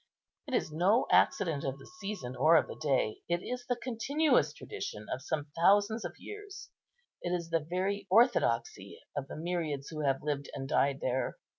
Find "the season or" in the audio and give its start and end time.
1.77-2.55